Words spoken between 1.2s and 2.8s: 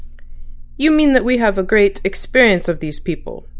we have a great experience of